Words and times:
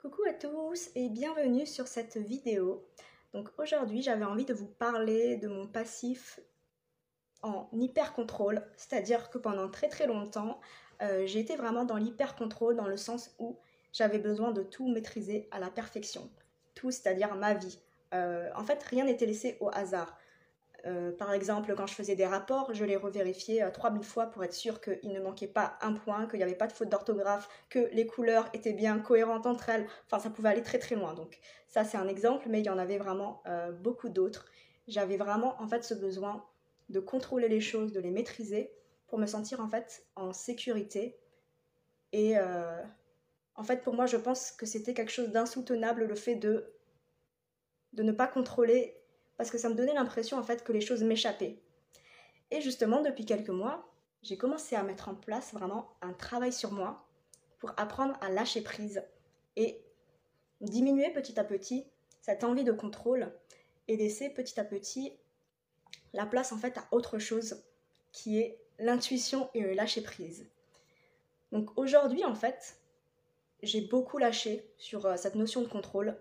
Coucou 0.00 0.22
à 0.26 0.32
tous 0.32 0.88
et 0.94 1.10
bienvenue 1.10 1.66
sur 1.66 1.86
cette 1.86 2.16
vidéo. 2.16 2.88
Donc 3.34 3.50
aujourd'hui 3.58 4.00
j'avais 4.00 4.24
envie 4.24 4.46
de 4.46 4.54
vous 4.54 4.66
parler 4.66 5.36
de 5.36 5.46
mon 5.46 5.66
passif 5.66 6.40
en 7.42 7.68
hyper 7.74 8.14
contrôle, 8.14 8.66
c'est-à-dire 8.78 9.28
que 9.28 9.36
pendant 9.36 9.68
très 9.68 9.90
très 9.90 10.06
longtemps 10.06 10.58
euh, 11.02 11.26
j'ai 11.26 11.40
été 11.40 11.54
vraiment 11.54 11.84
dans 11.84 11.98
l'hyper 11.98 12.34
contrôle 12.34 12.76
dans 12.76 12.86
le 12.86 12.96
sens 12.96 13.34
où 13.38 13.58
j'avais 13.92 14.18
besoin 14.18 14.52
de 14.52 14.62
tout 14.62 14.88
maîtriser 14.88 15.48
à 15.50 15.58
la 15.58 15.68
perfection. 15.68 16.30
Tout, 16.74 16.90
c'est-à-dire 16.90 17.34
ma 17.34 17.52
vie. 17.52 17.78
Euh, 18.14 18.48
en 18.56 18.64
fait 18.64 18.82
rien 18.84 19.04
n'était 19.04 19.26
laissé 19.26 19.58
au 19.60 19.68
hasard. 19.70 20.16
Euh, 20.86 21.12
par 21.12 21.32
exemple, 21.32 21.74
quand 21.76 21.86
je 21.86 21.94
faisais 21.94 22.16
des 22.16 22.26
rapports, 22.26 22.72
je 22.72 22.84
les 22.84 22.96
revérifiais 22.96 23.70
3000 23.70 24.00
euh, 24.00 24.04
fois 24.04 24.26
pour 24.26 24.44
être 24.44 24.54
sûr 24.54 24.80
qu'il 24.80 25.12
ne 25.12 25.20
manquait 25.20 25.46
pas 25.46 25.78
un 25.80 25.92
point, 25.92 26.26
qu'il 26.26 26.38
n'y 26.38 26.42
avait 26.42 26.54
pas 26.54 26.66
de 26.66 26.72
faute 26.72 26.88
d'orthographe, 26.88 27.48
que 27.68 27.90
les 27.92 28.06
couleurs 28.06 28.48
étaient 28.52 28.72
bien 28.72 28.98
cohérentes 28.98 29.46
entre 29.46 29.68
elles. 29.68 29.86
Enfin, 30.06 30.18
ça 30.18 30.30
pouvait 30.30 30.48
aller 30.48 30.62
très 30.62 30.78
très 30.78 30.94
loin. 30.94 31.14
Donc 31.14 31.38
ça, 31.68 31.84
c'est 31.84 31.98
un 31.98 32.08
exemple, 32.08 32.46
mais 32.48 32.60
il 32.60 32.66
y 32.66 32.70
en 32.70 32.78
avait 32.78 32.98
vraiment 32.98 33.42
euh, 33.46 33.72
beaucoup 33.72 34.08
d'autres. 34.08 34.46
J'avais 34.88 35.16
vraiment 35.16 35.60
en 35.60 35.68
fait 35.68 35.84
ce 35.84 35.94
besoin 35.94 36.44
de 36.88 37.00
contrôler 37.00 37.48
les 37.48 37.60
choses, 37.60 37.92
de 37.92 38.00
les 38.00 38.10
maîtriser 38.10 38.72
pour 39.06 39.18
me 39.18 39.26
sentir 39.26 39.60
en 39.60 39.68
fait 39.68 40.04
en 40.16 40.32
sécurité. 40.32 41.18
Et 42.12 42.34
en 43.54 43.62
fait, 43.62 43.82
pour 43.82 43.94
moi, 43.94 44.06
je 44.06 44.16
pense 44.16 44.50
que 44.50 44.66
c'était 44.66 44.94
quelque 44.94 45.12
chose 45.12 45.28
d'insoutenable 45.28 46.04
le 46.04 46.16
fait 46.16 46.34
de 46.34 46.74
de 47.92 48.02
ne 48.02 48.12
pas 48.12 48.26
contrôler 48.26 48.99
parce 49.40 49.50
que 49.50 49.56
ça 49.56 49.70
me 49.70 49.74
donnait 49.74 49.94
l'impression 49.94 50.36
en 50.36 50.42
fait 50.42 50.62
que 50.62 50.70
les 50.70 50.82
choses 50.82 51.02
m'échappaient. 51.02 51.56
Et 52.50 52.60
justement, 52.60 53.00
depuis 53.00 53.24
quelques 53.24 53.48
mois, 53.48 53.90
j'ai 54.22 54.36
commencé 54.36 54.76
à 54.76 54.82
mettre 54.82 55.08
en 55.08 55.14
place 55.14 55.54
vraiment 55.54 55.96
un 56.02 56.12
travail 56.12 56.52
sur 56.52 56.72
moi 56.72 57.08
pour 57.58 57.72
apprendre 57.78 58.18
à 58.20 58.28
lâcher 58.28 58.60
prise 58.60 59.02
et 59.56 59.82
diminuer 60.60 61.10
petit 61.14 61.40
à 61.40 61.44
petit 61.44 61.86
cette 62.20 62.44
envie 62.44 62.64
de 62.64 62.72
contrôle 62.72 63.32
et 63.88 63.96
laisser 63.96 64.28
petit 64.28 64.60
à 64.60 64.64
petit 64.64 65.14
la 66.12 66.26
place 66.26 66.52
en 66.52 66.58
fait 66.58 66.76
à 66.76 66.86
autre 66.90 67.18
chose 67.18 67.64
qui 68.12 68.40
est 68.40 68.58
l'intuition 68.78 69.48
et 69.54 69.62
le 69.62 69.72
lâcher 69.72 70.02
prise. 70.02 70.50
Donc 71.50 71.70
aujourd'hui 71.78 72.26
en 72.26 72.34
fait, 72.34 72.76
j'ai 73.62 73.80
beaucoup 73.80 74.18
lâché 74.18 74.70
sur 74.76 75.06
euh, 75.06 75.16
cette 75.16 75.34
notion 75.34 75.62
de 75.62 75.68
contrôle 75.68 76.18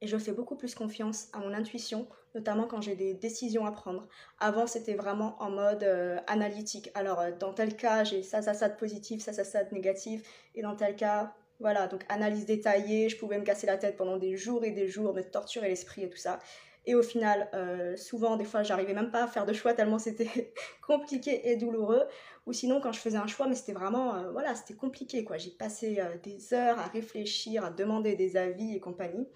et 0.00 0.06
je 0.06 0.16
fais 0.18 0.32
beaucoup 0.32 0.56
plus 0.56 0.74
confiance 0.74 1.28
à 1.32 1.38
mon 1.38 1.52
intuition, 1.52 2.06
notamment 2.34 2.66
quand 2.66 2.80
j'ai 2.80 2.96
des 2.96 3.14
décisions 3.14 3.64
à 3.64 3.72
prendre. 3.72 4.06
Avant, 4.38 4.66
c'était 4.66 4.94
vraiment 4.94 5.36
en 5.40 5.50
mode 5.50 5.84
euh, 5.84 6.18
analytique. 6.26 6.90
Alors, 6.94 7.20
euh, 7.20 7.30
dans 7.38 7.52
tel 7.52 7.76
cas, 7.76 8.04
j'ai 8.04 8.22
ça, 8.22 8.42
ça, 8.42 8.52
ça 8.52 8.68
de 8.68 8.76
positif, 8.76 9.22
ça, 9.22 9.32
ça, 9.32 9.44
ça 9.44 9.64
de 9.64 9.74
négatif, 9.74 10.22
et 10.54 10.62
dans 10.62 10.76
tel 10.76 10.96
cas, 10.96 11.34
voilà, 11.60 11.86
donc 11.86 12.04
analyse 12.10 12.44
détaillée, 12.44 13.08
je 13.08 13.16
pouvais 13.16 13.38
me 13.38 13.44
casser 13.44 13.66
la 13.66 13.78
tête 13.78 13.96
pendant 13.96 14.18
des 14.18 14.36
jours 14.36 14.64
et 14.64 14.70
des 14.70 14.88
jours, 14.88 15.14
me 15.14 15.22
torturer 15.22 15.68
l'esprit 15.68 16.02
et 16.02 16.10
tout 16.10 16.18
ça. 16.18 16.38
Et 16.88 16.94
au 16.94 17.02
final, 17.02 17.48
euh, 17.54 17.96
souvent, 17.96 18.36
des 18.36 18.44
fois, 18.44 18.62
j'arrivais 18.62 18.94
même 18.94 19.10
pas 19.10 19.24
à 19.24 19.26
faire 19.26 19.44
de 19.44 19.52
choix 19.52 19.74
tellement 19.74 19.98
c'était 19.98 20.52
compliqué 20.86 21.50
et 21.50 21.56
douloureux. 21.56 22.04
Ou 22.44 22.52
sinon, 22.52 22.80
quand 22.80 22.92
je 22.92 23.00
faisais 23.00 23.16
un 23.16 23.26
choix, 23.26 23.48
mais 23.48 23.56
c'était 23.56 23.72
vraiment, 23.72 24.30
voilà, 24.30 24.54
c'était 24.54 24.74
compliqué, 24.74 25.24
quoi. 25.24 25.36
J'ai 25.36 25.50
passé 25.50 26.00
des 26.22 26.54
heures 26.54 26.78
à 26.78 26.86
réfléchir, 26.86 27.64
à 27.64 27.70
demander 27.70 28.14
des 28.14 28.36
avis 28.36 28.76
et 28.76 28.78
compagnie. 28.78 29.26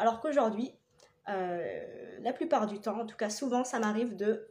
Alors 0.00 0.20
qu'aujourd'hui, 0.20 0.72
euh, 1.28 2.18
la 2.22 2.32
plupart 2.32 2.66
du 2.66 2.80
temps, 2.80 2.98
en 2.98 3.04
tout 3.04 3.18
cas 3.18 3.28
souvent, 3.28 3.64
ça 3.64 3.78
m'arrive 3.78 4.16
de, 4.16 4.48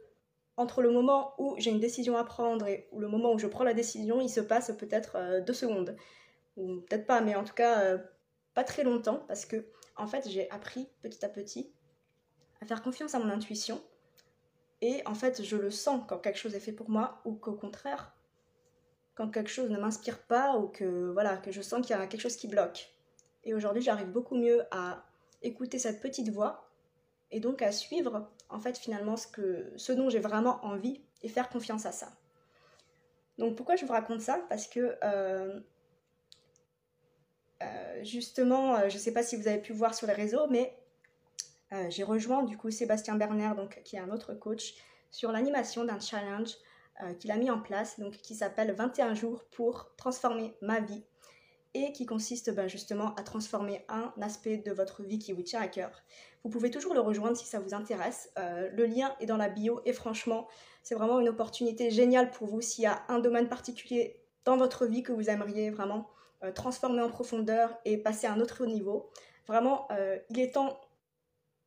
entre 0.56 0.80
le 0.80 0.92
moment 0.92 1.34
où 1.38 1.56
j'ai 1.58 1.72
une 1.72 1.80
décision 1.80 2.16
à 2.16 2.22
prendre 2.22 2.68
et 2.68 2.88
le 2.96 3.08
moment 3.08 3.32
où 3.32 3.38
je 3.38 3.48
prends 3.48 3.64
la 3.64 3.74
décision, 3.74 4.20
il 4.20 4.28
se 4.28 4.40
passe 4.40 4.70
peut-être 4.78 5.16
euh, 5.16 5.40
deux 5.40 5.52
secondes. 5.52 5.96
Ou 6.56 6.76
peut-être 6.82 7.04
pas, 7.04 7.20
mais 7.20 7.34
en 7.34 7.42
tout 7.42 7.52
cas, 7.52 7.82
euh, 7.82 7.98
pas 8.54 8.62
très 8.62 8.84
longtemps, 8.84 9.24
parce 9.26 9.44
que, 9.44 9.66
en 9.96 10.06
fait, 10.06 10.28
j'ai 10.28 10.48
appris 10.52 10.88
petit 11.02 11.24
à 11.24 11.28
petit 11.28 11.72
à 12.62 12.66
faire 12.66 12.80
confiance 12.80 13.16
à 13.16 13.18
mon 13.18 13.28
intuition. 13.28 13.82
Et 14.82 15.02
en 15.04 15.14
fait, 15.14 15.42
je 15.42 15.56
le 15.56 15.72
sens 15.72 16.04
quand 16.06 16.18
quelque 16.18 16.38
chose 16.38 16.54
est 16.54 16.60
fait 16.60 16.72
pour 16.72 16.90
moi, 16.90 17.20
ou 17.24 17.32
qu'au 17.32 17.54
contraire, 17.54 18.14
quand 19.16 19.30
quelque 19.30 19.50
chose 19.50 19.68
ne 19.68 19.78
m'inspire 19.80 20.22
pas, 20.22 20.58
ou 20.58 20.68
que, 20.68 21.10
voilà, 21.10 21.38
que 21.38 21.50
je 21.50 21.60
sens 21.60 21.84
qu'il 21.84 21.96
y 21.96 21.98
a 21.98 22.06
quelque 22.06 22.20
chose 22.20 22.36
qui 22.36 22.46
bloque. 22.46 22.94
Et 23.42 23.52
aujourd'hui, 23.52 23.82
j'arrive 23.82 24.10
beaucoup 24.12 24.36
mieux 24.36 24.62
à 24.70 25.09
écouter 25.42 25.78
cette 25.78 26.00
petite 26.00 26.28
voix 26.28 26.70
et 27.30 27.40
donc 27.40 27.62
à 27.62 27.72
suivre 27.72 28.28
en 28.48 28.58
fait 28.58 28.76
finalement 28.78 29.16
ce, 29.16 29.92
dont 29.92 30.10
j'ai 30.10 30.18
vraiment 30.18 30.64
envie 30.64 31.00
et 31.22 31.28
faire 31.28 31.48
confiance 31.48 31.86
à 31.86 31.92
ça. 31.92 32.12
Donc 33.38 33.56
pourquoi 33.56 33.76
je 33.76 33.86
vous 33.86 33.92
raconte 33.92 34.20
ça? 34.20 34.44
Parce 34.48 34.66
que 34.66 34.96
euh, 35.02 35.60
euh, 37.62 38.04
justement, 38.04 38.76
euh, 38.76 38.88
je 38.88 38.94
ne 38.94 39.00
sais 39.00 39.12
pas 39.12 39.22
si 39.22 39.36
vous 39.36 39.48
avez 39.48 39.60
pu 39.60 39.72
voir 39.72 39.94
sur 39.94 40.06
les 40.06 40.12
réseaux, 40.12 40.46
mais 40.48 40.76
j'ai 41.88 42.02
rejoint 42.02 42.42
du 42.42 42.56
coup 42.56 42.72
Sébastien 42.72 43.14
Berner, 43.14 43.52
qui 43.84 43.94
est 43.94 44.00
un 44.00 44.10
autre 44.10 44.34
coach, 44.34 44.74
sur 45.12 45.30
l'animation 45.30 45.84
d'un 45.84 46.00
challenge 46.00 46.56
qu'il 47.20 47.30
a 47.30 47.36
mis 47.36 47.48
en 47.48 47.60
place, 47.60 48.00
donc, 48.00 48.14
qui 48.14 48.34
s'appelle 48.34 48.72
21 48.72 49.14
jours 49.14 49.44
pour 49.52 49.94
transformer 49.94 50.52
ma 50.62 50.80
vie 50.80 51.04
et 51.74 51.92
qui 51.92 52.06
consiste 52.06 52.52
ben, 52.54 52.68
justement 52.68 53.14
à 53.14 53.22
transformer 53.22 53.84
un 53.88 54.12
aspect 54.20 54.56
de 54.56 54.72
votre 54.72 55.02
vie 55.02 55.18
qui 55.18 55.32
vous 55.32 55.42
tient 55.42 55.60
à 55.60 55.68
cœur. 55.68 56.02
Vous 56.42 56.50
pouvez 56.50 56.70
toujours 56.70 56.94
le 56.94 57.00
rejoindre 57.00 57.36
si 57.36 57.46
ça 57.46 57.60
vous 57.60 57.74
intéresse. 57.74 58.30
Euh, 58.38 58.70
le 58.72 58.86
lien 58.86 59.14
est 59.20 59.26
dans 59.26 59.36
la 59.36 59.48
bio 59.48 59.80
et 59.84 59.92
franchement, 59.92 60.48
c'est 60.82 60.94
vraiment 60.94 61.20
une 61.20 61.28
opportunité 61.28 61.90
géniale 61.90 62.30
pour 62.30 62.48
vous 62.48 62.60
s'il 62.60 62.84
y 62.84 62.86
a 62.86 63.02
un 63.08 63.18
domaine 63.18 63.48
particulier 63.48 64.20
dans 64.44 64.56
votre 64.56 64.86
vie 64.86 65.02
que 65.02 65.12
vous 65.12 65.28
aimeriez 65.28 65.70
vraiment 65.70 66.08
euh, 66.42 66.50
transformer 66.50 67.02
en 67.02 67.10
profondeur 67.10 67.78
et 67.84 67.98
passer 67.98 68.26
à 68.26 68.32
un 68.32 68.40
autre 68.40 68.64
niveau. 68.66 69.10
Vraiment, 69.46 69.86
euh, 69.92 70.18
il 70.30 70.40
est 70.40 70.52
temps 70.52 70.80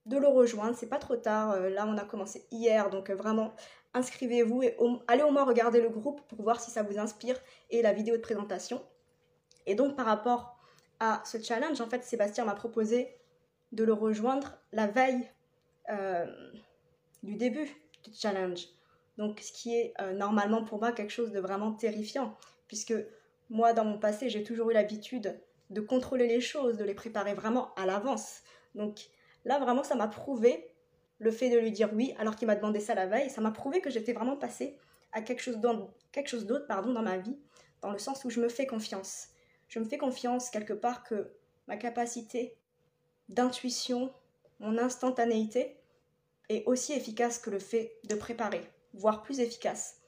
de 0.06 0.18
le 0.18 0.28
rejoindre, 0.28 0.75
c'est 0.75 0.90
pas 0.90 1.00
trop 1.00 1.16
tard. 1.16 1.58
là, 1.62 1.86
on 1.88 1.97
a 1.97 2.03
commencé 2.03 2.46
hier, 2.52 2.90
donc 2.90 3.09
vraiment, 3.09 3.53
inscrivez-vous 3.94 4.63
et 4.63 4.75
allez 5.08 5.24
au 5.24 5.31
moins 5.31 5.46
regarder 5.46 5.80
le 5.80 5.88
groupe 5.88 6.19
pour 6.28 6.42
voir 6.42 6.59
si 6.59 6.72
ça 6.72 6.84
vous 6.84 7.00
inspire 7.00 7.40
et 7.69 7.81
la 7.81 7.94
vidéo 7.94 8.18
de 8.18 8.22
présentation. 8.22 8.81
Et 9.66 9.75
donc 9.75 9.96
par 9.96 10.06
rapport 10.06 10.57
à 11.00 11.22
ce 11.25 11.41
challenge, 11.41 11.81
en 11.81 11.88
fait, 11.88 12.03
Sébastien 12.03 12.46
m'a 12.46 12.56
proposé 12.56 13.16
de 13.72 13.84
le 13.84 13.94
rejoindre 13.94 14.57
la 14.72 14.88
veille 14.88 15.28
euh, 15.90 16.25
du 17.24 17.35
début 17.35 17.69
du 18.03 18.13
challenge. 18.13 18.68
Donc 19.18 19.40
ce 19.40 19.51
qui 19.51 19.75
est 19.75 19.94
euh, 20.00 20.13
normalement 20.13 20.63
pour 20.63 20.79
moi 20.79 20.91
quelque 20.91 21.12
chose 21.12 21.31
de 21.31 21.40
vraiment 21.40 21.72
terrifiant, 21.74 22.38
puisque 22.68 22.94
moi 23.50 23.74
dans 23.74 23.85
mon 23.85 23.97
passé 24.00 24.29
j'ai 24.29 24.44
toujours 24.44 24.69
eu 24.72 24.74
l'habitude 24.74 25.40
de 25.69 25.81
contrôler 25.81 26.28
les 26.28 26.41
choses, 26.41 26.78
de 26.78 26.84
les 26.84 26.94
préparer 26.94 27.34
vraiment 27.34 27.74
à 27.75 27.85
l'avance. 27.85 28.41
Donc 28.75 29.09
là 29.45 29.59
vraiment 29.59 29.84
ça 29.84 29.95
m'a 29.95 30.07
prouvé 30.07 30.69
le 31.19 31.31
fait 31.31 31.50
de 31.50 31.57
lui 31.57 31.72
dire 31.72 31.90
oui 31.94 32.13
alors 32.18 32.35
qu'il 32.35 32.47
m'a 32.47 32.56
demandé 32.56 32.80
ça 32.80 32.95
la 32.95 33.07
veille, 33.07 33.30
ça 33.30 33.41
m'a 33.41 33.51
prouvé 33.51 33.81
que 33.81 33.90
j'étais 33.90 34.13
vraiment 34.13 34.38
passée 34.38 34.78
à 35.12 35.22
quelque 35.22 35.41
chose 35.41 35.57
d'autre 35.57 36.68
pardon, 36.68 36.91
dans 36.94 37.03
ma 37.03 37.18
vie, 37.18 37.38
dans 37.81 37.91
le 37.91 38.00
sens 38.00 38.25
où 38.25 38.30
je 38.30 38.40
me 38.40 38.50
fais 38.50 38.66
confiance 38.66 39.32
je 39.73 39.79
me 39.79 39.85
fais 39.85 39.97
confiance 39.97 40.51
quelque 40.51 40.73
part 40.73 41.03
que 41.03 41.34
ma 41.67 41.78
capacité 41.78 42.56
d'intuition, 43.28 44.13
mon 44.59 44.78
instantanéité 44.78 45.79
est 46.50 46.63
aussi 46.67 46.94
efficace 46.94 47.39
que 47.39 47.50
le 47.50 47.57
fait 47.57 47.97
de 48.03 48.13
préparer, 48.13 48.62
voire 48.94 49.23
plus 49.23 49.39
efficace. 49.39 50.00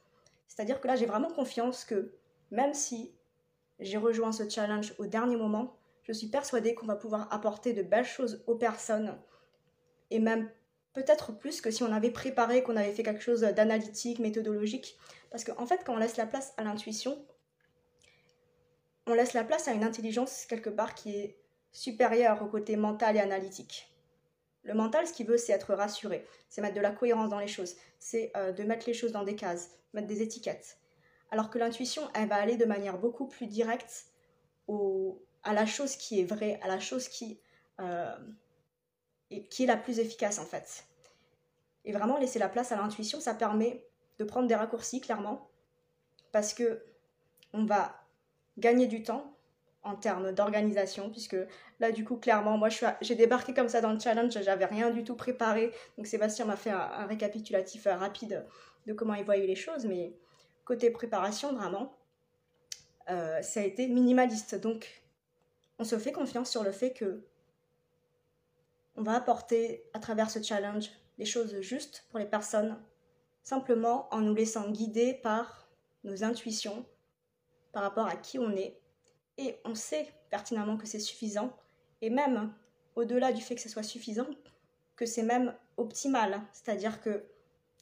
C'est-à-dire 0.46 0.80
que 0.80 0.86
là, 0.86 0.94
j'ai 0.94 1.06
vraiment 1.06 1.32
confiance 1.32 1.84
que 1.84 2.12
même 2.52 2.74
si 2.74 3.12
j'ai 3.80 3.98
rejoint 3.98 4.30
ce 4.30 4.48
challenge 4.48 4.94
au 4.98 5.06
dernier 5.06 5.34
moment, 5.34 5.76
je 6.04 6.12
suis 6.12 6.28
persuadée 6.28 6.76
qu'on 6.76 6.86
va 6.86 6.94
pouvoir 6.94 7.26
apporter 7.32 7.72
de 7.72 7.82
belles 7.82 8.04
choses 8.04 8.44
aux 8.46 8.54
personnes 8.54 9.18
et 10.12 10.20
même 10.20 10.48
peut-être 10.92 11.36
plus 11.36 11.60
que 11.60 11.72
si 11.72 11.82
on 11.82 11.92
avait 11.92 12.12
préparé, 12.12 12.62
qu'on 12.62 12.76
avait 12.76 12.92
fait 12.92 13.02
quelque 13.02 13.20
chose 13.20 13.40
d'analytique, 13.40 14.20
méthodologique. 14.20 14.96
Parce 15.32 15.42
qu'en 15.42 15.66
fait, 15.66 15.82
quand 15.84 15.94
on 15.94 15.98
laisse 15.98 16.16
la 16.18 16.26
place 16.26 16.54
à 16.56 16.62
l'intuition, 16.62 17.26
on 19.06 19.14
laisse 19.14 19.32
la 19.32 19.44
place 19.44 19.68
à 19.68 19.72
une 19.72 19.84
intelligence 19.84 20.46
quelque 20.46 20.70
part 20.70 20.94
qui 20.94 21.16
est 21.16 21.38
supérieure 21.72 22.42
au 22.42 22.46
côté 22.46 22.76
mental 22.76 23.16
et 23.16 23.20
analytique. 23.20 23.92
Le 24.64 24.74
mental, 24.74 25.06
ce 25.06 25.12
qu'il 25.12 25.26
veut, 25.26 25.36
c'est 25.36 25.52
être 25.52 25.74
rassuré, 25.74 26.26
c'est 26.48 26.60
mettre 26.60 26.74
de 26.74 26.80
la 26.80 26.90
cohérence 26.90 27.28
dans 27.28 27.38
les 27.38 27.48
choses, 27.48 27.76
c'est 27.98 28.32
euh, 28.36 28.52
de 28.52 28.64
mettre 28.64 28.86
les 28.86 28.94
choses 28.94 29.12
dans 29.12 29.22
des 29.22 29.36
cases, 29.36 29.70
mettre 29.92 30.08
des 30.08 30.22
étiquettes. 30.22 30.78
Alors 31.30 31.50
que 31.50 31.58
l'intuition, 31.58 32.08
elle 32.14 32.28
va 32.28 32.36
aller 32.36 32.56
de 32.56 32.64
manière 32.64 32.98
beaucoup 32.98 33.26
plus 33.26 33.46
directe 33.46 34.06
à 35.44 35.52
la 35.52 35.66
chose 35.66 35.94
qui 35.96 36.20
est 36.20 36.24
vraie, 36.24 36.58
à 36.62 36.68
la 36.68 36.80
chose 36.80 37.08
qui, 37.08 37.38
euh, 37.80 38.16
qui 39.50 39.64
est 39.64 39.66
la 39.66 39.76
plus 39.76 40.00
efficace 40.00 40.38
en 40.40 40.44
fait. 40.44 40.84
Et 41.84 41.92
vraiment 41.92 42.18
laisser 42.18 42.40
la 42.40 42.48
place 42.48 42.72
à 42.72 42.76
l'intuition, 42.76 43.20
ça 43.20 43.34
permet 43.34 43.86
de 44.18 44.24
prendre 44.24 44.48
des 44.48 44.56
raccourcis 44.56 45.00
clairement, 45.00 45.48
parce 46.32 46.52
que 46.52 46.84
on 47.52 47.64
va 47.64 48.05
gagner 48.58 48.86
du 48.86 49.02
temps 49.02 49.36
en 49.82 49.94
termes 49.94 50.32
d'organisation, 50.32 51.10
puisque 51.10 51.36
là, 51.78 51.92
du 51.92 52.04
coup, 52.04 52.16
clairement, 52.16 52.58
moi, 52.58 52.68
j'ai 53.00 53.14
débarqué 53.14 53.54
comme 53.54 53.68
ça 53.68 53.80
dans 53.80 53.92
le 53.92 54.00
challenge, 54.00 54.36
j'avais 54.42 54.64
rien 54.64 54.90
du 54.90 55.04
tout 55.04 55.14
préparé. 55.14 55.72
Donc, 55.96 56.08
Sébastien 56.08 56.44
m'a 56.44 56.56
fait 56.56 56.70
un, 56.70 57.06
récapitulatif 57.06 57.86
euh, 57.86 57.94
rapide 57.94 58.44
de 58.86 58.92
comment 58.92 59.14
il 59.14 59.24
voyait 59.24 59.46
les 59.46 59.54
choses, 59.54 59.84
mais 59.84 60.16
côté 60.64 60.90
préparation, 60.90 61.52
vraiment, 61.54 61.96
euh, 63.10 63.40
ça 63.42 63.60
a 63.60 63.62
été 63.62 63.86
minimaliste. 63.86 64.56
Donc, 64.56 65.02
on 65.78 65.84
se 65.84 65.98
fait 65.98 66.12
confiance 66.12 66.50
sur 66.50 66.64
le 66.64 66.72
fait 66.72 66.92
que 66.92 67.22
on 68.96 69.02
va 69.02 69.12
apporter 69.12 69.84
à 69.92 69.98
travers 69.98 70.30
ce 70.30 70.42
challenge 70.42 70.90
les 71.18 71.26
choses 71.26 71.60
justes 71.60 72.06
pour 72.10 72.18
les 72.18 72.26
personnes, 72.26 72.76
simplement 73.44 74.08
en 74.12 74.20
nous 74.20 74.34
laissant 74.34 74.70
guider 74.70 75.14
par 75.14 75.68
nos 76.02 76.24
intuitions, 76.24 76.86
par 77.76 77.82
rapport 77.82 78.06
à 78.06 78.16
qui 78.16 78.38
on 78.38 78.52
est. 78.52 78.80
Et 79.36 79.60
on 79.66 79.74
sait 79.74 80.08
pertinemment 80.30 80.78
que 80.78 80.86
c'est 80.86 80.98
suffisant, 80.98 81.54
et 82.00 82.08
même 82.08 82.54
au-delà 82.94 83.34
du 83.34 83.42
fait 83.42 83.54
que 83.54 83.60
ce 83.60 83.68
soit 83.68 83.82
suffisant, 83.82 84.28
que 84.96 85.04
c'est 85.04 85.22
même 85.22 85.54
optimal. 85.76 86.40
C'est-à-dire 86.54 87.02
que 87.02 87.26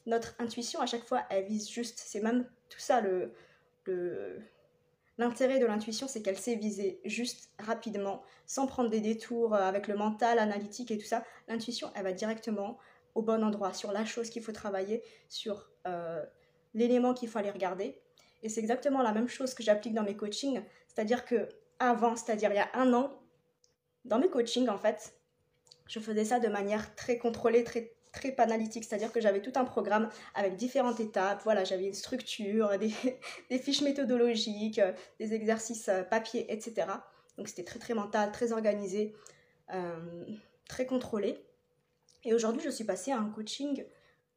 notre 0.05 0.35
intuition, 0.37 0.81
à 0.81 0.85
chaque 0.85 1.05
fois, 1.05 1.23
elle 1.29 1.45
vise 1.45 1.69
juste. 1.69 2.03
C'est 2.05 2.19
même 2.19 2.45
tout 2.67 2.81
ça 2.81 2.99
le, 2.99 3.31
L'intérêt 5.17 5.59
de 5.59 5.65
l'intuition, 5.65 6.09
c'est 6.09 6.21
qu'elle 6.21 6.37
sait 6.37 6.55
viser 6.55 6.99
juste, 7.05 7.49
rapidement, 7.57 8.21
sans 8.47 8.67
prendre 8.67 8.89
des 8.89 8.99
détours 8.99 9.55
euh, 9.55 9.61
avec 9.61 9.87
le 9.87 9.95
mental, 9.95 10.39
analytique 10.39 10.91
et 10.91 10.97
tout 10.97 11.05
ça. 11.05 11.23
L'intuition, 11.47 11.89
elle 11.95 12.03
va 12.03 12.11
directement 12.11 12.77
au 13.13 13.21
bon 13.21 13.41
endroit, 13.45 13.71
sur 13.71 13.93
la 13.93 14.03
chose 14.03 14.29
qu'il 14.29 14.43
faut 14.43 14.51
travailler, 14.51 15.03
sur 15.29 15.69
euh, 15.87 16.21
l'élément 16.73 17.13
qu'il 17.13 17.29
faut 17.29 17.39
aller 17.39 17.49
regarder. 17.49 17.97
Et 18.43 18.49
c'est 18.49 18.59
exactement 18.59 19.01
la 19.01 19.11
même 19.11 19.27
chose 19.27 19.53
que 19.53 19.63
j'applique 19.63 19.93
dans 19.93 20.03
mes 20.03 20.15
coachings. 20.15 20.61
C'est-à-dire 20.87 21.25
que 21.25 21.49
avant, 21.79 22.15
c'est-à-dire 22.15 22.51
il 22.51 22.55
y 22.55 22.59
a 22.59 22.69
un 22.73 22.93
an, 22.93 23.11
dans 24.05 24.19
mes 24.19 24.29
coachings, 24.29 24.69
en 24.69 24.77
fait, 24.77 25.13
je 25.87 25.99
faisais 25.99 26.25
ça 26.25 26.39
de 26.39 26.47
manière 26.47 26.95
très 26.95 27.17
contrôlée, 27.17 27.63
très 27.63 27.95
très 28.15 28.31
panalytique, 28.31 28.85
c'est-à-dire 28.85 29.11
que 29.11 29.19
j'avais 29.19 29.41
tout 29.41 29.51
un 29.55 29.65
programme 29.65 30.09
avec 30.33 30.55
différentes 30.55 30.99
étapes. 30.99 31.41
Voilà, 31.43 31.63
j'avais 31.63 31.85
une 31.85 31.93
structure, 31.93 32.71
des, 33.49 33.59
fiches 33.59 33.81
méthodologiques, 33.81 34.79
euh, 34.79 34.93
des 35.19 35.33
exercices 35.33 35.89
euh, 35.89 36.01
papier, 36.03 36.51
etc. 36.51 36.87
Donc 37.37 37.49
c'était 37.49 37.65
très 37.65 37.77
très 37.77 37.93
mental, 37.93 38.31
très 38.31 38.53
organisé, 38.53 39.13
euh, 39.73 40.25
très 40.67 40.85
contrôlé. 40.85 41.43
Et 42.23 42.33
aujourd'hui, 42.33 42.61
je 42.63 42.69
suis 42.69 42.85
passée 42.85 43.11
à 43.11 43.17
un 43.17 43.29
coaching 43.29 43.85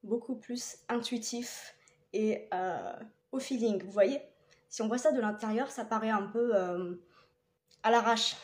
beaucoup 0.03 0.35
plus 0.35 0.79
intuitif 0.89 1.75
et 2.12 2.49
au 3.32 3.38
feeling. 3.38 3.82
Vous 3.82 3.90
voyez, 3.90 4.20
si 4.69 4.82
on 4.82 4.88
voit 4.88 4.98
ça 4.98 5.12
de 5.12 5.20
l'intérieur, 5.20 5.70
ça 5.70 5.84
paraît 5.84 6.10
un 6.10 6.22
peu 6.22 6.54
à 7.82 7.90
l'arrache. 7.90 8.36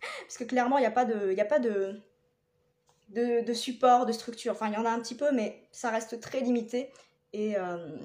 Parce 0.22 0.38
que 0.38 0.44
clairement, 0.44 0.78
il 0.78 0.82
n'y 0.82 0.86
a 0.86 0.90
pas 0.90 1.04
de, 1.04 1.34
pas 1.48 1.58
de, 1.58 2.00
de, 3.08 3.52
support, 3.52 4.06
de 4.06 4.12
structure. 4.12 4.52
Enfin, 4.52 4.68
il 4.68 4.74
y 4.74 4.76
en 4.76 4.84
a 4.84 4.90
un 4.90 5.00
petit 5.00 5.14
peu, 5.14 5.32
mais 5.32 5.68
ça 5.72 5.90
reste 5.90 6.20
très 6.20 6.40
limité 6.40 6.92
et, 7.32 7.56
euh, 7.56 7.96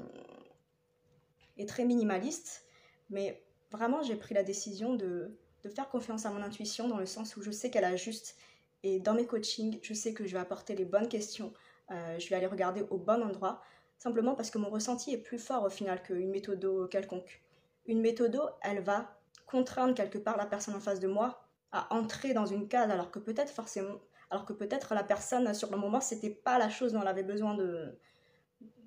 et 1.57 1.65
très 1.65 1.85
minimaliste. 1.85 2.65
Mais 3.09 3.43
vraiment, 3.71 4.01
j'ai 4.01 4.15
pris 4.15 4.33
la 4.33 4.43
décision 4.43 4.95
de, 4.95 5.37
faire 5.75 5.89
confiance 5.89 6.25
à 6.25 6.31
mon 6.31 6.41
intuition 6.41 6.87
dans 6.87 6.97
le 6.97 7.05
sens 7.05 7.35
où 7.37 7.41
je 7.41 7.51
sais 7.51 7.69
qu'elle 7.69 7.85
a 7.85 7.95
juste. 7.95 8.35
Et 8.83 8.99
dans 8.99 9.13
mes 9.13 9.27
coachings, 9.27 9.79
je 9.83 9.93
sais 9.93 10.13
que 10.13 10.25
je 10.25 10.33
vais 10.33 10.39
apporter 10.39 10.75
les 10.75 10.85
bonnes 10.85 11.07
questions. 11.07 11.53
Euh, 11.91 12.17
je 12.17 12.29
vais 12.29 12.35
aller 12.35 12.47
regarder 12.47 12.83
au 12.89 12.97
bon 12.97 13.21
endroit. 13.21 13.61
Simplement 14.01 14.33
parce 14.33 14.49
que 14.49 14.57
mon 14.57 14.71
ressenti 14.71 15.13
est 15.13 15.19
plus 15.19 15.37
fort 15.37 15.63
au 15.63 15.69
final 15.69 16.01
qu'une 16.01 16.31
méthode 16.31 16.89
quelconque. 16.89 17.43
Une 17.85 18.01
méthode, 18.01 18.35
elle 18.63 18.81
va 18.81 19.15
contraindre 19.45 19.93
quelque 19.93 20.17
part 20.17 20.37
la 20.37 20.47
personne 20.47 20.73
en 20.73 20.79
face 20.79 20.99
de 20.99 21.07
moi 21.07 21.47
à 21.71 21.93
entrer 21.93 22.33
dans 22.33 22.47
une 22.47 22.67
case 22.67 22.89
alors 22.89 23.11
que 23.11 23.19
peut-être 23.19 23.51
forcément 23.51 23.99
alors 24.31 24.45
que 24.45 24.53
peut-être 24.53 24.95
la 24.95 25.03
personne 25.03 25.53
sur 25.53 25.69
le 25.69 25.77
moment 25.77 26.01
c'était 26.01 26.31
pas 26.31 26.57
la 26.57 26.71
chose 26.71 26.93
dont 26.93 27.01
elle 27.03 27.07
avait 27.09 27.21
besoin 27.21 27.53
de 27.53 27.95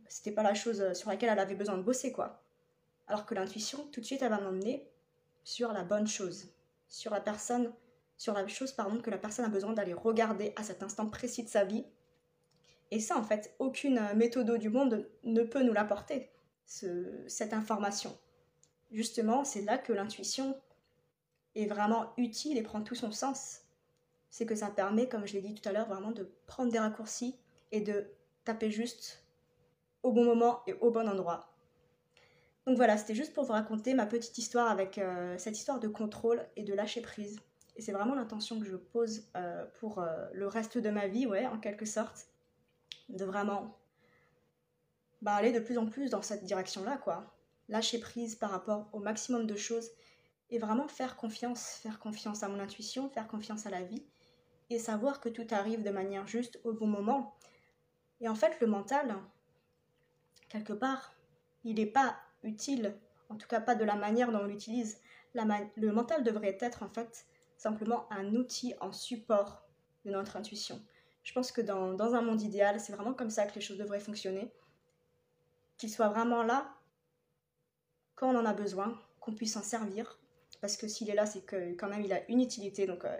c'était 0.08 0.32
pas 0.32 0.42
la 0.42 0.54
chose 0.54 0.92
sur 0.94 1.10
laquelle 1.10 1.28
elle 1.30 1.38
avait 1.38 1.54
besoin 1.54 1.76
de 1.76 1.82
bosser 1.82 2.10
quoi 2.10 2.42
alors 3.06 3.24
que 3.24 3.36
l'intuition 3.36 3.86
tout 3.92 4.00
de 4.00 4.06
suite 4.06 4.20
elle 4.22 4.30
va 4.30 4.40
m'emmener 4.40 4.90
sur 5.44 5.72
la 5.72 5.84
bonne 5.84 6.08
chose 6.08 6.48
sur 6.88 7.12
la 7.12 7.20
personne 7.20 7.72
sur 8.16 8.34
la 8.34 8.48
chose 8.48 8.72
pardon 8.72 9.00
que 9.00 9.10
la 9.10 9.18
personne 9.18 9.44
a 9.44 9.48
besoin 9.48 9.74
d'aller 9.74 9.94
regarder 9.94 10.52
à 10.56 10.64
cet 10.64 10.82
instant 10.82 11.08
précis 11.08 11.44
de 11.44 11.48
sa 11.48 11.64
vie 11.64 11.84
et 12.94 13.00
ça 13.00 13.16
en 13.18 13.22
fait 13.22 13.54
aucune 13.58 14.00
méthode 14.14 14.58
du 14.58 14.70
monde 14.70 15.08
ne 15.24 15.42
peut 15.42 15.62
nous 15.62 15.72
l'apporter 15.72 16.30
cette 16.66 17.52
information 17.52 18.16
justement 18.90 19.44
c'est 19.44 19.62
là 19.62 19.76
que 19.76 19.92
l'intuition 19.92 20.56
est 21.54 21.66
vraiment 21.66 22.12
utile 22.16 22.56
et 22.56 22.62
prend 22.62 22.82
tout 22.82 22.94
son 22.94 23.12
sens 23.12 23.64
c'est 24.34 24.46
que 24.46 24.56
ça 24.56 24.66
permet, 24.66 25.08
comme 25.08 25.28
je 25.28 25.34
l'ai 25.34 25.42
dit 25.42 25.54
tout 25.54 25.68
à 25.68 25.70
l'heure, 25.70 25.86
vraiment 25.86 26.10
de 26.10 26.28
prendre 26.48 26.72
des 26.72 26.80
raccourcis 26.80 27.38
et 27.70 27.80
de 27.80 28.04
taper 28.44 28.68
juste 28.68 29.22
au 30.02 30.10
bon 30.10 30.24
moment 30.24 30.60
et 30.66 30.72
au 30.72 30.90
bon 30.90 31.08
endroit. 31.08 31.54
Donc 32.66 32.76
voilà, 32.76 32.96
c'était 32.96 33.14
juste 33.14 33.32
pour 33.32 33.44
vous 33.44 33.52
raconter 33.52 33.94
ma 33.94 34.06
petite 34.06 34.36
histoire 34.36 34.68
avec 34.68 34.98
euh, 34.98 35.38
cette 35.38 35.56
histoire 35.56 35.78
de 35.78 35.86
contrôle 35.86 36.44
et 36.56 36.64
de 36.64 36.74
lâcher 36.74 37.00
prise. 37.00 37.38
Et 37.76 37.82
c'est 37.82 37.92
vraiment 37.92 38.16
l'intention 38.16 38.58
que 38.58 38.66
je 38.66 38.74
pose 38.74 39.28
euh, 39.36 39.64
pour 39.78 40.00
euh, 40.00 40.08
le 40.32 40.48
reste 40.48 40.78
de 40.78 40.90
ma 40.90 41.06
vie, 41.06 41.28
ouais, 41.28 41.46
en 41.46 41.60
quelque 41.60 41.86
sorte. 41.86 42.26
De 43.08 43.24
vraiment 43.24 43.76
bah, 45.22 45.34
aller 45.34 45.52
de 45.52 45.60
plus 45.60 45.78
en 45.78 45.86
plus 45.86 46.10
dans 46.10 46.22
cette 46.22 46.44
direction-là, 46.44 46.98
quoi. 46.98 47.34
Lâcher 47.68 47.98
prise 47.98 48.34
par 48.36 48.50
rapport 48.50 48.88
au 48.92 48.98
maximum 48.98 49.46
de 49.46 49.56
choses 49.56 49.90
et 50.50 50.58
vraiment 50.58 50.86
faire 50.86 51.16
confiance, 51.16 51.78
faire 51.82 51.98
confiance 51.98 52.42
à 52.42 52.48
mon 52.48 52.60
intuition, 52.60 53.08
faire 53.08 53.26
confiance 53.26 53.66
à 53.66 53.70
la 53.70 53.82
vie 53.82 54.04
et 54.70 54.78
savoir 54.78 55.20
que 55.20 55.28
tout 55.28 55.46
arrive 55.50 55.82
de 55.82 55.90
manière 55.90 56.26
juste 56.26 56.60
au 56.64 56.72
bon 56.72 56.86
moment. 56.86 57.34
Et 58.20 58.28
en 58.28 58.34
fait, 58.34 58.60
le 58.60 58.66
mental, 58.66 59.16
quelque 60.48 60.72
part, 60.72 61.14
il 61.64 61.76
n'est 61.76 61.86
pas 61.86 62.16
utile, 62.42 62.94
en 63.30 63.36
tout 63.36 63.48
cas 63.48 63.60
pas 63.60 63.74
de 63.74 63.84
la 63.84 63.96
manière 63.96 64.30
dont 64.30 64.40
on 64.40 64.46
l'utilise. 64.46 65.00
le 65.34 65.90
mental 65.90 66.22
devrait 66.22 66.58
être 66.60 66.82
en 66.82 66.88
fait 66.88 67.26
simplement 67.56 68.06
un 68.12 68.34
outil 68.34 68.74
en 68.80 68.92
support 68.92 69.66
de 70.04 70.10
notre 70.10 70.36
intuition. 70.36 70.82
Je 71.24 71.32
pense 71.32 71.50
que 71.50 71.62
dans, 71.62 72.14
un 72.14 72.20
monde 72.20 72.42
idéal, 72.42 72.78
c'est 72.78 72.92
vraiment 72.92 73.14
comme 73.14 73.30
ça 73.30 73.46
que 73.46 73.54
les 73.54 73.62
choses 73.62 73.78
devraient 73.78 73.98
fonctionner. 73.98 74.52
Qu'il 75.78 75.90
soit 75.90 76.08
vraiment 76.08 76.42
là 76.42 76.70
quand 78.14 78.32
on 78.32 78.38
en 78.38 78.44
a 78.44 78.52
besoin, 78.52 78.96
qu'on 79.20 79.32
puisse 79.32 79.54
s'en 79.54 79.62
servir. 79.62 80.18
Parce 80.60 80.76
que 80.76 80.86
s'il 80.86 81.10
est 81.10 81.14
là, 81.14 81.26
c'est 81.26 81.44
que 81.44 81.72
quand 81.72 81.88
même 81.88 82.02
il 82.02 82.12
a 82.12 82.20
une 82.30 82.40
utilité. 82.40 82.86
Donc 82.86 83.04
euh, 83.04 83.16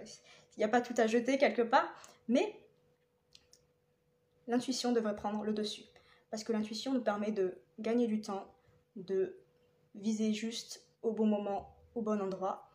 il 0.57 0.61
n'y 0.61 0.65
a 0.65 0.69
pas 0.69 0.83
tout 0.83 0.95
à 0.99 1.07
jeter 1.07 1.39
quelque 1.39 1.63
part, 1.63 1.89
mais 2.29 2.61
l'intuition 4.47 4.93
devrait 4.93 5.17
prendre 5.17 5.43
le 5.43 5.55
dessus. 5.55 5.85
Parce 6.31 6.45
que 6.45 6.53
l'intuition 6.53 6.93
nous 6.93 7.03
permet 7.03 7.33
de 7.33 7.59
gagner 7.79 8.07
du 8.07 8.21
temps, 8.21 8.47
de 8.97 9.37
viser 9.95 10.35
juste 10.35 10.85
au 11.03 11.13
bon 11.13 11.27
moment, 11.27 11.75
au 11.95 12.03
bon 12.03 12.21
endroit. 12.21 12.69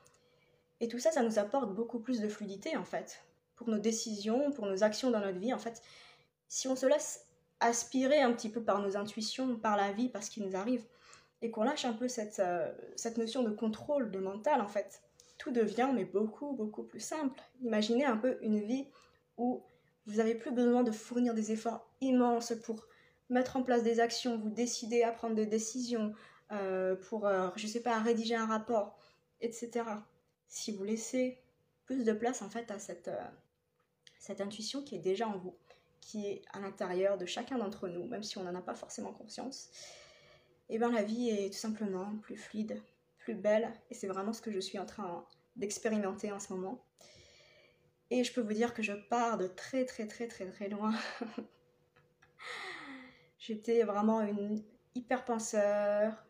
Et 0.81 0.87
tout 0.87 0.99
ça, 0.99 1.11
ça 1.11 1.21
nous 1.21 1.37
apporte 1.37 1.73
beaucoup 1.73 1.99
plus 1.99 2.19
de 2.19 2.27
fluidité 2.27 2.75
en 2.75 2.83
fait. 2.85 3.21
Pour 3.59 3.67
nos 3.67 3.77
décisions, 3.77 4.51
pour 4.51 4.65
nos 4.65 4.83
actions 4.83 5.11
dans 5.11 5.19
notre 5.19 5.37
vie, 5.37 5.53
en 5.53 5.59
fait, 5.59 5.81
si 6.47 6.69
on 6.69 6.77
se 6.77 6.85
laisse 6.85 7.27
aspirer 7.59 8.21
un 8.21 8.31
petit 8.31 8.47
peu 8.47 8.63
par 8.63 8.81
nos 8.81 8.95
intuitions, 8.95 9.57
par 9.57 9.75
la 9.75 9.91
vie, 9.91 10.07
par 10.07 10.23
ce 10.23 10.31
qui 10.31 10.39
nous 10.39 10.55
arrive, 10.55 10.85
et 11.41 11.51
qu'on 11.51 11.63
lâche 11.63 11.83
un 11.83 11.91
peu 11.91 12.07
cette, 12.07 12.39
euh, 12.39 12.71
cette 12.95 13.17
notion 13.17 13.43
de 13.43 13.49
contrôle, 13.49 14.11
de 14.11 14.19
mental 14.19 14.61
en 14.61 14.67
fait, 14.67 15.01
tout 15.37 15.51
devient 15.51 15.89
mais 15.93 16.05
beaucoup, 16.05 16.53
beaucoup 16.53 16.83
plus 16.83 17.01
simple. 17.01 17.37
Imaginez 17.61 18.05
un 18.05 18.15
peu 18.15 18.37
une 18.41 18.61
vie 18.61 18.87
où 19.37 19.61
vous 20.05 20.15
n'avez 20.15 20.35
plus 20.35 20.51
besoin 20.51 20.83
de 20.83 20.91
fournir 20.91 21.33
des 21.33 21.51
efforts 21.51 21.85
immenses 21.99 22.53
pour 22.63 22.87
mettre 23.29 23.57
en 23.57 23.63
place 23.63 23.83
des 23.83 23.99
actions, 23.99 24.37
vous 24.37 24.49
décider 24.49 25.03
à 25.03 25.11
prendre 25.11 25.35
des 25.35 25.45
décisions, 25.45 26.13
euh, 26.53 26.95
pour, 26.95 27.27
euh, 27.27 27.49
je 27.57 27.67
sais 27.67 27.81
pas, 27.81 27.99
rédiger 27.99 28.35
un 28.35 28.47
rapport, 28.47 28.97
etc. 29.41 29.85
Si 30.47 30.71
vous 30.71 30.83
laissez 30.83 31.37
plus 31.85 32.03
de 32.05 32.13
place 32.13 32.41
en 32.41 32.49
fait 32.49 32.71
à 32.71 32.79
cette, 32.79 33.07
euh, 33.07 33.23
cette 34.19 34.41
intuition 34.41 34.83
qui 34.83 34.95
est 34.95 34.99
déjà 34.99 35.27
en 35.27 35.37
vous, 35.37 35.55
qui 36.01 36.27
est 36.27 36.41
à 36.53 36.59
l'intérieur 36.59 37.17
de 37.17 37.25
chacun 37.25 37.57
d'entre 37.57 37.87
nous, 37.87 38.05
même 38.05 38.23
si 38.23 38.37
on 38.37 38.43
n'en 38.43 38.53
a 38.53 38.61
pas 38.61 38.75
forcément 38.75 39.13
conscience, 39.13 39.69
et 40.69 40.75
eh 40.75 40.77
bien 40.77 40.91
la 40.91 41.01
vie 41.01 41.29
est 41.29 41.51
tout 41.51 41.57
simplement 41.57 42.15
plus 42.17 42.37
fluide, 42.37 42.79
plus 43.17 43.33
belle. 43.33 43.73
Et 43.89 43.95
c'est 43.95 44.05
vraiment 44.05 44.33
ce 44.33 44.41
que 44.41 44.51
je 44.51 44.59
suis 44.59 44.77
en 44.77 44.85
train 44.85 45.25
d'expérimenter 45.55 46.31
en 46.31 46.39
ce 46.39 46.53
moment. 46.53 46.85
Et 48.11 48.23
je 48.23 48.31
peux 48.31 48.41
vous 48.41 48.53
dire 48.53 48.75
que 48.75 48.83
je 48.83 48.93
pars 48.93 49.39
de 49.39 49.47
très 49.47 49.85
très 49.85 50.05
très 50.05 50.27
très 50.27 50.45
très 50.45 50.69
loin. 50.69 50.93
J'étais 53.39 53.81
vraiment 53.81 54.21
une 54.21 54.63
hyper 54.93 55.25
penseur, 55.25 56.23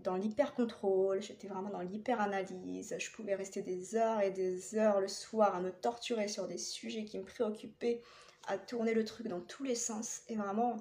dans 0.00 0.14
l'hyper 0.16 0.54
contrôle, 0.54 1.20
j'étais 1.20 1.48
vraiment 1.48 1.70
dans 1.70 1.80
l'hyper 1.80 2.20
analyse. 2.20 2.94
Je 2.98 3.10
pouvais 3.10 3.34
rester 3.34 3.62
des 3.62 3.96
heures 3.96 4.20
et 4.20 4.30
des 4.30 4.76
heures 4.76 5.00
le 5.00 5.08
soir 5.08 5.54
à 5.54 5.60
me 5.60 5.72
torturer 5.72 6.28
sur 6.28 6.46
des 6.46 6.58
sujets 6.58 7.04
qui 7.04 7.18
me 7.18 7.24
préoccupaient, 7.24 8.00
à 8.46 8.58
tourner 8.58 8.94
le 8.94 9.04
truc 9.04 9.26
dans 9.28 9.40
tous 9.40 9.64
les 9.64 9.74
sens. 9.74 10.22
Et 10.28 10.36
vraiment, 10.36 10.76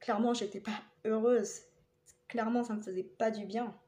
clairement, 0.00 0.34
j'étais 0.34 0.60
pas 0.60 0.80
heureuse. 1.04 1.60
Clairement, 2.28 2.64
ça 2.64 2.74
me 2.74 2.82
faisait 2.82 3.04
pas 3.04 3.30
du 3.30 3.44
bien. 3.44 3.78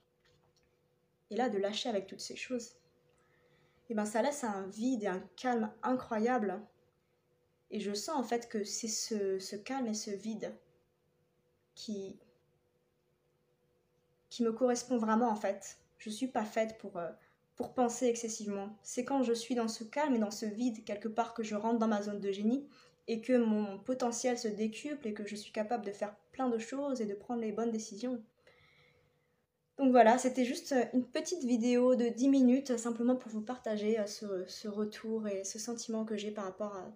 Et 1.30 1.36
là, 1.36 1.48
de 1.48 1.58
lâcher 1.58 1.88
avec 1.88 2.06
toutes 2.06 2.20
ces 2.20 2.36
choses, 2.36 2.76
et 3.88 3.92
eh 3.92 3.94
ben 3.94 4.04
ça 4.04 4.20
laisse 4.20 4.42
un 4.42 4.66
vide 4.66 5.04
et 5.04 5.06
un 5.06 5.20
calme 5.36 5.70
incroyable. 5.84 6.60
Et 7.70 7.78
je 7.78 7.94
sens 7.94 8.16
en 8.16 8.24
fait 8.24 8.48
que 8.48 8.64
c'est 8.64 8.88
ce, 8.88 9.54
calme 9.54 9.86
et 9.86 9.94
ce 9.94 10.10
vide 10.10 10.52
qui, 11.76 12.18
qui 14.36 14.42
me 14.42 14.52
correspond 14.52 14.98
vraiment 14.98 15.30
en 15.30 15.34
fait. 15.34 15.78
Je 15.96 16.10
suis 16.10 16.26
pas 16.26 16.44
faite 16.44 16.76
pour, 16.76 16.98
euh, 16.98 17.08
pour 17.56 17.72
penser 17.72 18.04
excessivement. 18.04 18.68
C'est 18.82 19.02
quand 19.02 19.22
je 19.22 19.32
suis 19.32 19.54
dans 19.54 19.66
ce 19.66 19.82
calme 19.82 20.14
et 20.14 20.18
dans 20.18 20.30
ce 20.30 20.44
vide 20.44 20.84
quelque 20.84 21.08
part 21.08 21.32
que 21.32 21.42
je 21.42 21.54
rentre 21.54 21.78
dans 21.78 21.88
ma 21.88 22.02
zone 22.02 22.20
de 22.20 22.30
génie 22.30 22.68
et 23.08 23.22
que 23.22 23.38
mon 23.38 23.78
potentiel 23.78 24.38
se 24.38 24.48
décuple 24.48 25.08
et 25.08 25.14
que 25.14 25.26
je 25.26 25.34
suis 25.36 25.52
capable 25.52 25.86
de 25.86 25.90
faire 25.90 26.14
plein 26.32 26.50
de 26.50 26.58
choses 26.58 27.00
et 27.00 27.06
de 27.06 27.14
prendre 27.14 27.40
les 27.40 27.50
bonnes 27.50 27.70
décisions. 27.70 28.22
Donc 29.78 29.90
voilà, 29.90 30.18
c'était 30.18 30.44
juste 30.44 30.74
une 30.92 31.06
petite 31.06 31.44
vidéo 31.44 31.94
de 31.96 32.08
10 32.10 32.28
minutes 32.28 32.76
simplement 32.76 33.16
pour 33.16 33.32
vous 33.32 33.40
partager 33.40 33.98
euh, 33.98 34.04
ce, 34.46 34.68
retour 34.68 35.28
et 35.28 35.44
ce 35.44 35.58
sentiment 35.58 36.04
que 36.04 36.18
j'ai 36.18 36.30
par 36.30 36.44
rapport 36.44 36.74
à, 36.74 36.92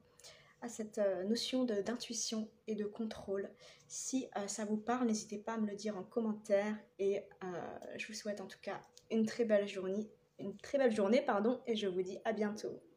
cette 0.68 0.98
euh, 0.98 1.24
notion 1.24 1.64
d'intuition 1.64 2.48
et 2.66 2.74
de 2.74 2.84
contrôle. 2.84 3.50
Si 3.88 4.28
euh, 4.36 4.46
ça 4.46 4.64
vous 4.64 4.76
parle, 4.76 5.06
n'hésitez 5.06 5.38
pas 5.38 5.54
à 5.54 5.58
me 5.58 5.66
le 5.66 5.74
dire 5.74 5.96
en 5.96 6.02
commentaire 6.02 6.76
et 6.98 7.22
je 7.96 8.06
vous 8.06 8.14
souhaite 8.14 8.40
en 8.40 8.46
tout 8.46 8.60
cas 8.60 8.80
une 9.10 9.26
très 9.26 9.44
belle 9.44 9.66
journée, 9.66 10.10
une 10.38 10.56
très 10.58 10.78
belle 10.78 10.94
journée 10.94 11.22
pardon, 11.22 11.60
et 11.66 11.76
je 11.76 11.86
vous 11.86 12.02
dis 12.02 12.18
à 12.24 12.32
bientôt. 12.32 12.80